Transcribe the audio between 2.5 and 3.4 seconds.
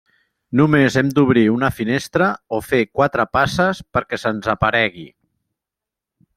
o fer quatre